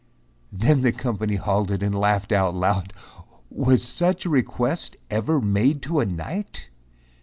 [0.51, 2.91] Then the company halted and laughed out loud.
[3.51, 6.69] "Was such a request ever made to a knight?"